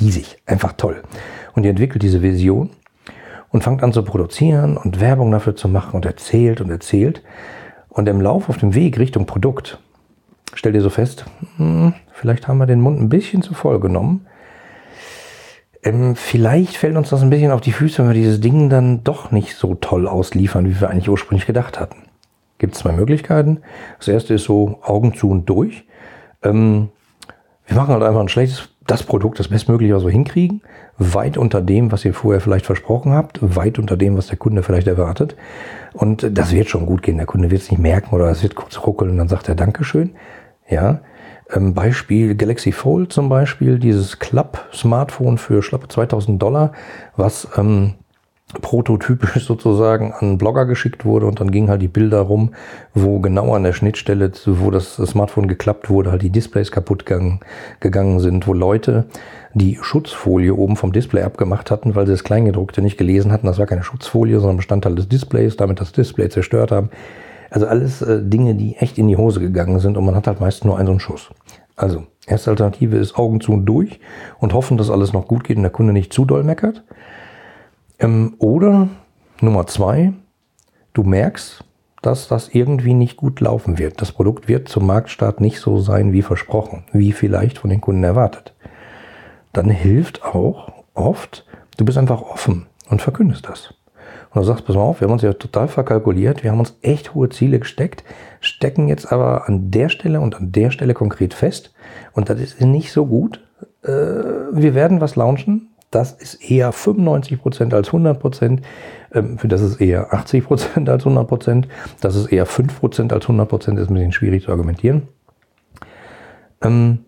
riesig, 0.00 0.38
einfach 0.46 0.72
toll. 0.72 1.02
Und 1.54 1.64
ihr 1.64 1.70
entwickelt 1.70 2.02
diese 2.02 2.22
Vision 2.22 2.70
und 3.50 3.64
fangt 3.64 3.82
an 3.82 3.92
zu 3.92 4.02
produzieren 4.02 4.76
und 4.76 5.00
Werbung 5.00 5.30
dafür 5.30 5.56
zu 5.56 5.68
machen 5.68 5.94
und 5.94 6.04
erzählt 6.04 6.60
und 6.60 6.70
erzählt. 6.70 7.22
Und 7.88 8.08
im 8.08 8.20
Lauf 8.20 8.48
auf 8.48 8.58
dem 8.58 8.74
Weg 8.74 8.98
Richtung 8.98 9.26
Produkt 9.26 9.78
stellt 10.54 10.74
ihr 10.74 10.82
so 10.82 10.90
fest, 10.90 11.24
hm, 11.56 11.94
vielleicht 12.12 12.48
haben 12.48 12.58
wir 12.58 12.66
den 12.66 12.80
Mund 12.80 13.00
ein 13.00 13.08
bisschen 13.08 13.42
zu 13.42 13.54
voll 13.54 13.80
genommen. 13.80 14.26
Ähm, 15.82 16.16
vielleicht 16.16 16.76
fällt 16.76 16.96
uns 16.96 17.10
das 17.10 17.22
ein 17.22 17.30
bisschen 17.30 17.52
auf 17.52 17.60
die 17.60 17.72
Füße, 17.72 17.98
wenn 17.98 18.08
wir 18.08 18.14
dieses 18.14 18.40
Ding 18.40 18.68
dann 18.68 19.04
doch 19.04 19.30
nicht 19.30 19.54
so 19.54 19.74
toll 19.76 20.08
ausliefern, 20.08 20.66
wie 20.66 20.80
wir 20.80 20.90
eigentlich 20.90 21.08
ursprünglich 21.08 21.46
gedacht 21.46 21.80
hatten. 21.80 22.05
Gibt 22.58 22.74
es 22.74 22.80
zwei 22.80 22.92
Möglichkeiten. 22.92 23.60
Das 23.98 24.08
erste 24.08 24.34
ist 24.34 24.44
so 24.44 24.78
Augen 24.82 25.14
zu 25.14 25.30
und 25.30 25.46
durch. 25.46 25.84
Ähm, 26.42 26.88
wir 27.66 27.76
machen 27.76 27.92
halt 27.92 28.02
einfach 28.02 28.20
ein 28.20 28.28
schlechtes, 28.28 28.68
das 28.86 29.02
Produkt, 29.02 29.40
das 29.40 29.48
bestmögliche, 29.48 29.94
was 29.94 30.04
wir 30.04 30.12
hinkriegen, 30.12 30.62
weit 30.96 31.36
unter 31.36 31.60
dem, 31.60 31.90
was 31.90 32.04
ihr 32.04 32.14
vorher 32.14 32.40
vielleicht 32.40 32.66
versprochen 32.66 33.12
habt, 33.12 33.38
weit 33.42 33.78
unter 33.78 33.96
dem, 33.96 34.16
was 34.16 34.28
der 34.28 34.36
Kunde 34.36 34.62
vielleicht 34.62 34.86
erwartet. 34.86 35.36
Und 35.92 36.38
das 36.38 36.52
wird 36.52 36.68
schon 36.68 36.86
gut 36.86 37.02
gehen. 37.02 37.16
Der 37.16 37.26
Kunde 37.26 37.50
wird 37.50 37.62
es 37.62 37.70
nicht 37.70 37.80
merken 37.80 38.14
oder 38.14 38.30
es 38.30 38.42
wird 38.42 38.54
kurz 38.54 38.78
ruckeln 38.86 39.10
und 39.10 39.18
dann 39.18 39.28
sagt 39.28 39.48
er 39.48 39.54
Dankeschön. 39.54 40.14
Ja. 40.68 41.00
Ähm, 41.52 41.74
Beispiel 41.74 42.34
Galaxy 42.34 42.72
Fold 42.72 43.12
zum 43.12 43.28
Beispiel, 43.28 43.78
dieses 43.78 44.18
Club-Smartphone 44.18 45.38
für 45.38 45.62
schlappe 45.62 45.88
2000 45.88 46.40
Dollar, 46.40 46.72
was 47.16 47.48
ähm, 47.56 47.94
prototypisch 48.62 49.44
sozusagen 49.46 50.12
an 50.12 50.38
Blogger 50.38 50.66
geschickt 50.66 51.04
wurde 51.04 51.26
und 51.26 51.40
dann 51.40 51.50
gingen 51.50 51.68
halt 51.68 51.82
die 51.82 51.88
Bilder 51.88 52.20
rum, 52.20 52.54
wo 52.94 53.18
genau 53.18 53.54
an 53.54 53.64
der 53.64 53.72
Schnittstelle, 53.72 54.30
wo 54.46 54.70
das 54.70 54.94
Smartphone 54.94 55.48
geklappt 55.48 55.90
wurde, 55.90 56.12
halt 56.12 56.22
die 56.22 56.30
Displays 56.30 56.70
kaputt 56.70 57.06
gegangen, 57.06 57.40
gegangen 57.80 58.20
sind, 58.20 58.46
wo 58.46 58.52
Leute 58.52 59.06
die 59.54 59.78
Schutzfolie 59.80 60.54
oben 60.54 60.76
vom 60.76 60.92
Display 60.92 61.22
abgemacht 61.22 61.70
hatten, 61.70 61.94
weil 61.94 62.06
sie 62.06 62.12
das 62.12 62.24
Kleingedruckte 62.24 62.82
nicht 62.82 62.98
gelesen 62.98 63.32
hatten. 63.32 63.46
Das 63.46 63.58
war 63.58 63.66
keine 63.66 63.82
Schutzfolie, 63.82 64.38
sondern 64.38 64.58
Bestandteil 64.58 64.94
des 64.94 65.08
Displays, 65.08 65.56
damit 65.56 65.80
das 65.80 65.92
Display 65.92 66.28
zerstört 66.28 66.70
haben. 66.70 66.90
Also 67.50 67.66
alles 67.66 68.02
äh, 68.02 68.22
Dinge, 68.22 68.54
die 68.54 68.76
echt 68.76 68.98
in 68.98 69.08
die 69.08 69.16
Hose 69.16 69.40
gegangen 69.40 69.80
sind 69.80 69.96
und 69.96 70.04
man 70.04 70.14
hat 70.14 70.26
halt 70.26 70.40
meist 70.40 70.64
nur 70.64 70.76
einen 70.76 70.86
so 70.86 70.92
einen 70.92 71.00
Schuss. 71.00 71.30
Also, 71.74 72.04
erste 72.26 72.50
Alternative 72.50 72.96
ist 72.96 73.18
Augen 73.18 73.40
zu 73.40 73.52
und 73.52 73.66
durch 73.66 74.00
und 74.38 74.54
hoffen, 74.54 74.78
dass 74.78 74.90
alles 74.90 75.12
noch 75.12 75.28
gut 75.28 75.44
geht 75.44 75.58
und 75.58 75.62
der 75.62 75.72
Kunde 75.72 75.92
nicht 75.92 76.12
zu 76.12 76.24
doll 76.24 76.42
meckert. 76.42 76.84
Ähm, 77.98 78.34
oder 78.38 78.88
Nummer 79.40 79.66
zwei, 79.66 80.12
du 80.92 81.02
merkst, 81.02 81.64
dass 82.02 82.28
das 82.28 82.48
irgendwie 82.50 82.94
nicht 82.94 83.16
gut 83.16 83.40
laufen 83.40 83.78
wird. 83.78 84.00
Das 84.00 84.12
Produkt 84.12 84.48
wird 84.48 84.68
zum 84.68 84.86
Marktstart 84.86 85.40
nicht 85.40 85.60
so 85.60 85.78
sein 85.78 86.12
wie 86.12 86.22
versprochen, 86.22 86.84
wie 86.92 87.12
vielleicht 87.12 87.58
von 87.58 87.70
den 87.70 87.80
Kunden 87.80 88.04
erwartet. 88.04 88.54
Dann 89.52 89.70
hilft 89.70 90.24
auch 90.24 90.72
oft, 90.94 91.46
du 91.78 91.84
bist 91.84 91.98
einfach 91.98 92.22
offen 92.22 92.66
und 92.90 93.02
verkündest 93.02 93.48
das. 93.48 93.74
Und 94.30 94.42
du 94.42 94.46
sagst, 94.46 94.66
pass 94.66 94.76
mal 94.76 94.82
auf, 94.82 95.00
wir 95.00 95.06
haben 95.08 95.14
uns 95.14 95.22
ja 95.22 95.32
total 95.32 95.66
verkalkuliert, 95.66 96.44
wir 96.44 96.50
haben 96.50 96.60
uns 96.60 96.76
echt 96.82 97.14
hohe 97.14 97.30
Ziele 97.30 97.58
gesteckt, 97.58 98.04
stecken 98.40 98.88
jetzt 98.88 99.10
aber 99.10 99.48
an 99.48 99.70
der 99.70 99.88
Stelle 99.88 100.20
und 100.20 100.36
an 100.36 100.52
der 100.52 100.70
Stelle 100.70 100.94
konkret 100.94 101.32
fest 101.34 101.72
und 102.12 102.28
das 102.28 102.40
ist 102.40 102.60
nicht 102.60 102.92
so 102.92 103.06
gut. 103.06 103.40
Äh, 103.82 103.88
wir 103.88 104.74
werden 104.74 105.00
was 105.00 105.16
launchen, 105.16 105.70
das 105.96 106.12
ist 106.12 106.34
eher 106.50 106.74
95% 106.74 107.72
als 107.72 107.88
100%. 107.88 108.60
Ähm, 109.14 109.38
für 109.38 109.48
das 109.48 109.62
ist 109.62 109.80
eher 109.80 110.12
80% 110.12 110.90
als 110.90 111.06
100%. 111.06 111.64
Das 112.02 112.14
ist 112.14 112.26
eher 112.26 112.46
5% 112.46 113.14
als 113.14 113.24
100%. 113.24 113.78
Ist 113.78 113.88
ein 113.88 113.94
bisschen 113.94 114.12
schwierig 114.12 114.44
zu 114.44 114.50
argumentieren. 114.50 115.08
Ähm, 116.62 116.98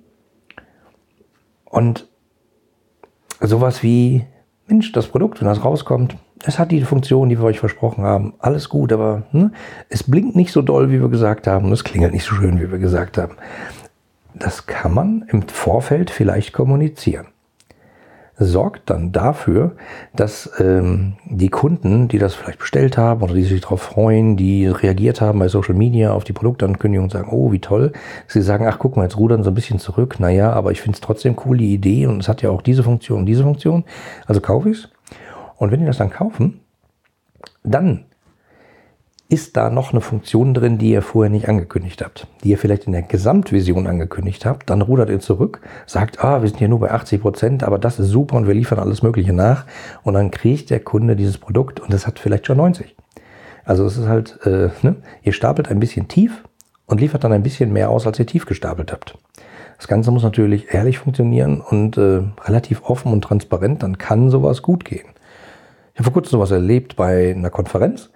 und 1.67 2.09
sowas 3.41 3.83
wie, 3.83 4.25
Mensch, 4.67 4.91
das 4.93 5.09
Produkt, 5.09 5.43
wenn 5.43 5.49
das 5.49 5.63
rauskommt, 5.63 6.17
es 6.45 6.59
hat 6.59 6.71
die 6.71 6.81
Funktion, 6.81 7.29
die 7.29 7.39
wir 7.39 7.45
euch 7.45 7.61
versprochen 7.61 8.05
haben. 8.05 8.35
Alles 8.39 8.71
gut, 8.71 8.91
aber 8.91 9.25
ne, 9.33 9.53
es 9.91 10.03
blinkt 10.03 10.35
nicht 10.35 10.53
so 10.53 10.63
doll, 10.63 10.91
wie 10.91 11.01
wir 11.01 11.11
gesagt 11.11 11.47
haben. 11.47 11.71
Es 11.73 11.85
klingelt 11.85 12.15
nicht 12.15 12.25
so 12.25 12.37
schön, 12.37 12.59
wie 12.59 12.71
wir 12.71 12.79
gesagt 12.79 13.19
haben. 13.19 13.37
Das 14.35 14.67
kann 14.67 14.95
man 14.95 15.27
im 15.29 15.43
Vorfeld 15.43 16.11
vielleicht 16.11 16.55
kommunizieren 16.55 17.27
sorgt 18.39 18.89
dann 18.89 19.11
dafür, 19.11 19.73
dass 20.15 20.51
ähm, 20.59 21.15
die 21.25 21.49
Kunden, 21.49 22.09
die 22.09 22.19
das 22.19 22.35
vielleicht 22.35 22.61
bestellt 22.61 22.97
haben 22.97 23.23
oder 23.23 23.35
die 23.35 23.43
sich 23.43 23.61
darauf 23.61 23.83
freuen, 23.83 24.37
die 24.37 24.67
reagiert 24.67 25.21
haben 25.21 25.41
bei 25.41 25.49
Social 25.49 25.75
Media 25.75 26.13
auf 26.13 26.25
die 26.25 26.33
Produktankündigung 26.33 27.05
und 27.05 27.11
sagen, 27.11 27.31
oh, 27.31 27.51
wie 27.51 27.59
toll, 27.59 27.93
sie 28.29 28.43
sagen, 28.43 28.67
ach, 28.67 28.79
guck 28.79 28.97
mal, 28.97 29.03
jetzt 29.03 29.19
rudern 29.19 29.43
so 29.43 29.51
ein 29.51 29.55
bisschen 29.55 29.81
zurück. 29.81 30.21
Naja, 30.21 30.53
aber 30.53 30.71
ich 30.71 30.81
finde 30.81 30.97
es 30.97 31.01
trotzdem 31.01 31.37
cool, 31.45 31.59
die 31.59 31.75
Idee 31.75 32.07
und 32.07 32.21
es 32.21 32.29
hat 32.29 32.43
ja 32.43 32.51
auch 32.51 32.63
diese 32.63 32.83
Funktion 32.85 33.21
und 33.21 33.27
diese 33.27 33.43
Funktion. 33.43 33.85
Also 34.27 34.41
kaufe 34.41 34.71
ich 34.71 34.79
es. 34.79 34.89
Und 35.57 35.73
wenn 35.73 35.81
die 35.81 35.87
das 35.87 35.99
dann 35.99 36.11
kaufen, 36.11 36.61
dann 37.65 38.05
ist 39.31 39.59
da 39.59 39.69
noch 39.69 39.93
eine 39.93 40.01
Funktion 40.01 40.55
drin, 40.55 40.79
die 40.79 40.91
ihr 40.91 41.03
vorher 41.03 41.31
nicht 41.31 41.49
angekündigt 41.49 42.03
habt, 42.03 42.27
die 42.43 42.51
ihr 42.51 42.59
vielleicht 42.59 42.87
in 42.87 42.93
der 42.93 43.03
Gesamtvision 43.03 43.87
angekündigt 43.87 44.47
habt, 44.47 44.71
dann 44.71 44.81
rudert 44.81 45.11
ihr 45.11 45.21
zurück, 45.21 45.61
sagt, 45.87 46.25
ah, 46.25 46.41
wir 46.41 46.49
sind 46.49 46.59
hier 46.59 46.69
nur 46.69 46.81
bei 46.81 46.91
80 46.91 47.21
Prozent, 47.21 47.63
aber 47.63 47.79
das 47.79 47.99
ist 47.99 48.09
super 48.09 48.37
und 48.37 48.47
wir 48.47 48.55
liefern 48.55 48.79
alles 48.79 49.03
Mögliche 49.03 49.35
nach 49.35 49.67
und 50.03 50.15
dann 50.15 50.31
kriegt 50.31 50.71
der 50.71 50.81
Kunde 50.81 51.15
dieses 51.15 51.37
Produkt 51.37 51.79
und 51.79 51.93
es 51.93 52.07
hat 52.07 52.19
vielleicht 52.19 52.47
schon 52.47 52.57
90. 52.57 52.97
Also 53.65 53.85
es 53.85 53.99
ist 53.99 54.09
halt, 54.09 54.39
äh, 54.47 54.71
ne? 54.81 54.97
ihr 55.23 55.35
stapelt 55.35 55.69
ein 55.69 55.79
bisschen 55.79 56.09
tief 56.09 56.43
und 56.87 56.99
liefert 56.99 57.23
dann 57.23 57.33
ein 57.33 57.43
bisschen 57.43 57.71
mehr 57.71 57.91
aus, 57.91 58.07
als 58.07 58.19
ihr 58.19 58.27
tief 58.27 58.47
gestapelt 58.47 58.93
habt. 58.93 59.19
Das 59.77 59.89
Ganze 59.89 60.11
muss 60.11 60.23
natürlich 60.23 60.73
ehrlich 60.73 60.99
funktionieren 60.99 61.61
und 61.61 61.99
äh, 61.99 62.23
relativ 62.45 62.83
offen 62.83 63.13
und 63.13 63.21
transparent, 63.21 63.83
dann 63.83 63.99
kann 63.99 64.31
sowas 64.31 64.63
gut 64.63 64.87
gehen. 64.87 65.07
Ich 65.93 66.01
habe 66.01 66.05
vor 66.05 66.15
kurzem 66.15 66.31
sowas 66.31 66.51
erlebt 66.51 66.97
bei 66.97 67.35
einer 67.37 67.51
Konferenz. 67.51 68.11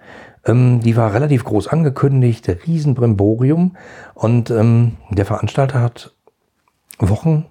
Ähm, 0.45 0.81
die 0.81 0.95
war 0.95 1.13
relativ 1.13 1.43
groß 1.43 1.67
angekündigt, 1.67 2.47
Riesenbrimborium. 2.65 3.75
Und 4.13 4.49
ähm, 4.51 4.97
der 5.09 5.25
Veranstalter 5.25 5.81
hat 5.81 6.13
Wochen 6.99 7.45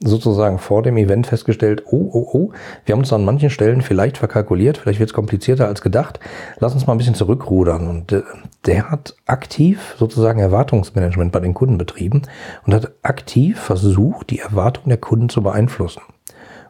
sozusagen 0.00 0.58
vor 0.58 0.82
dem 0.82 0.98
Event 0.98 1.26
festgestellt, 1.26 1.84
oh, 1.86 2.10
oh, 2.12 2.28
oh, 2.32 2.52
wir 2.84 2.92
haben 2.92 3.00
uns 3.00 3.12
an 3.12 3.24
manchen 3.24 3.48
Stellen 3.48 3.80
vielleicht 3.80 4.18
verkalkuliert, 4.18 4.76
vielleicht 4.76 5.00
wird 5.00 5.08
es 5.08 5.14
komplizierter 5.14 5.68
als 5.68 5.80
gedacht, 5.80 6.20
lass 6.58 6.74
uns 6.74 6.86
mal 6.86 6.92
ein 6.94 6.98
bisschen 6.98 7.14
zurückrudern. 7.14 7.88
Und 7.88 8.12
äh, 8.12 8.22
der 8.66 8.90
hat 8.90 9.16
aktiv 9.24 9.94
sozusagen 9.98 10.38
Erwartungsmanagement 10.38 11.32
bei 11.32 11.40
den 11.40 11.54
Kunden 11.54 11.78
betrieben 11.78 12.22
und 12.66 12.74
hat 12.74 12.92
aktiv 13.02 13.58
versucht, 13.58 14.30
die 14.30 14.40
Erwartungen 14.40 14.90
der 14.90 14.98
Kunden 14.98 15.30
zu 15.30 15.42
beeinflussen. 15.42 16.02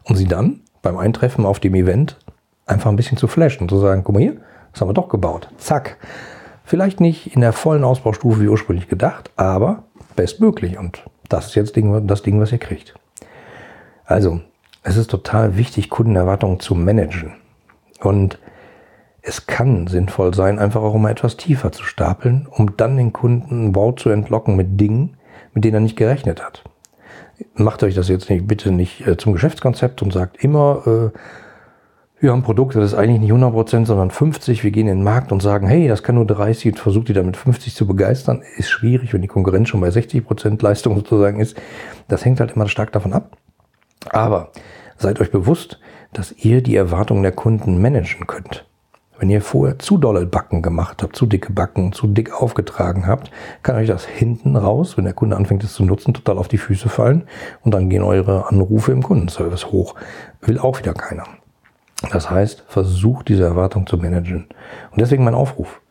Und 0.03 0.15
sie 0.15 0.27
dann 0.27 0.61
beim 0.81 0.97
Eintreffen 0.97 1.45
auf 1.45 1.59
dem 1.59 1.75
Event 1.75 2.17
einfach 2.65 2.89
ein 2.89 2.95
bisschen 2.95 3.17
zu 3.17 3.27
flashen 3.27 3.67
zu 3.67 3.79
sagen, 3.79 4.03
guck 4.05 4.15
mal 4.15 4.21
hier, 4.21 4.37
das 4.77 4.81
haben 4.81 4.89
wir 4.89 4.93
doch 4.93 5.09
gebaut. 5.09 5.49
Zack. 5.57 5.97
Vielleicht 6.63 6.99
nicht 6.99 7.33
in 7.33 7.41
der 7.41 7.51
vollen 7.51 7.83
Ausbaustufe 7.83 8.41
wie 8.41 8.47
ursprünglich 8.47 8.87
gedacht, 8.87 9.31
aber 9.37 9.83
bestmöglich. 10.15 10.77
Und 10.77 11.03
das 11.29 11.47
ist 11.47 11.55
jetzt 11.55 11.75
das 11.75 12.21
Ding, 12.21 12.39
was 12.39 12.51
ihr 12.51 12.59
kriegt. 12.59 12.93
Also, 14.05 14.41
es 14.83 14.95
ist 14.95 15.09
total 15.09 15.57
wichtig, 15.57 15.89
Kundenerwartungen 15.89 16.59
zu 16.59 16.75
managen. 16.75 17.33
Und 18.01 18.37
es 19.23 19.47
kann 19.47 19.87
sinnvoll 19.87 20.35
sein, 20.35 20.59
einfach 20.59 20.81
auch 20.81 20.93
mal 20.95 21.09
etwas 21.09 21.37
tiefer 21.37 21.71
zu 21.71 21.83
stapeln, 21.83 22.47
um 22.49 22.77
dann 22.77 22.97
den 22.97 23.13
Kunden 23.13 23.75
Wow 23.75 23.95
zu 23.95 24.09
entlocken 24.09 24.55
mit 24.55 24.79
Dingen, 24.79 25.17
mit 25.53 25.65
denen 25.65 25.73
er 25.73 25.79
nicht 25.81 25.97
gerechnet 25.97 26.45
hat. 26.45 26.63
Macht 27.55 27.81
euch 27.81 27.95
das 27.95 28.09
jetzt 28.09 28.29
nicht, 28.29 28.47
bitte 28.47 28.71
nicht 28.71 29.07
äh, 29.07 29.17
zum 29.17 29.33
Geschäftskonzept 29.33 30.03
und 30.03 30.13
sagt 30.13 30.43
immer, 30.43 30.83
äh, 30.85 31.17
wir 32.19 32.31
haben 32.31 32.41
Produkte, 32.41 32.79
das 32.79 32.93
ist 32.93 32.97
eigentlich 32.97 33.19
nicht 33.19 33.31
100%, 33.31 33.85
sondern 33.85 34.09
50. 34.09 34.63
Wir 34.63 34.71
gehen 34.71 34.87
in 34.87 34.97
den 34.97 35.03
Markt 35.03 35.31
und 35.31 35.41
sagen, 35.41 35.67
hey, 35.67 35.87
das 35.87 36.01
kann 36.01 36.15
nur 36.15 36.25
30 36.25 36.73
und 36.73 36.79
versucht 36.79 37.09
die 37.09 37.13
damit 37.13 37.37
50 37.37 37.75
zu 37.75 37.85
begeistern. 37.85 38.41
Ist 38.57 38.69
schwierig, 38.69 39.13
wenn 39.13 39.21
die 39.21 39.27
Konkurrenz 39.27 39.69
schon 39.69 39.81
bei 39.81 39.89
60% 39.89 40.63
Leistung 40.63 40.95
sozusagen 40.97 41.39
ist. 41.39 41.55
Das 42.07 42.25
hängt 42.25 42.39
halt 42.39 42.53
immer 42.55 42.67
stark 42.67 42.91
davon 42.91 43.13
ab. 43.13 43.37
Aber 44.09 44.51
seid 44.97 45.21
euch 45.21 45.31
bewusst, 45.31 45.79
dass 46.13 46.31
ihr 46.31 46.63
die 46.63 46.75
Erwartungen 46.75 47.21
der 47.21 47.33
Kunden 47.33 47.79
managen 47.81 48.25
könnt. 48.25 48.65
Wenn 49.19 49.29
ihr 49.29 49.41
vorher 49.41 49.77
zu 49.77 49.97
dolle 49.97 50.25
Backen 50.25 50.61
gemacht 50.61 51.03
habt, 51.03 51.15
zu 51.15 51.25
dicke 51.27 51.51
Backen, 51.51 51.91
zu 51.91 52.07
dick 52.07 52.33
aufgetragen 52.33 53.05
habt, 53.05 53.31
kann 53.61 53.75
euch 53.75 53.87
das 53.87 54.05
hinten 54.05 54.55
raus, 54.55 54.97
wenn 54.97 55.05
der 55.05 55.13
Kunde 55.13 55.35
anfängt 55.35 55.63
es 55.63 55.73
zu 55.73 55.85
nutzen, 55.85 56.13
total 56.13 56.37
auf 56.37 56.47
die 56.47 56.59
Füße 56.59 56.89
fallen 56.89 57.23
und 57.63 57.73
dann 57.73 57.89
gehen 57.89 58.03
eure 58.03 58.47
Anrufe 58.47 58.91
im 58.91 59.03
Kundenservice 59.03 59.71
hoch. 59.71 59.95
Will 60.41 60.59
auch 60.59 60.79
wieder 60.79 60.93
keiner. 60.93 61.25
Das 62.11 62.29
heißt, 62.29 62.65
versuch 62.67 63.23
diese 63.23 63.43
Erwartung 63.43 63.87
zu 63.87 63.97
managen. 63.97 64.47
Und 64.91 65.01
deswegen 65.01 65.23
mein 65.23 65.35
Aufruf. 65.35 65.81